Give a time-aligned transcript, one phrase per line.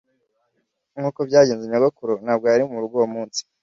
[0.97, 3.41] Nkuko byagenze, nyogokuru ntabwo yari murugo uwo munsi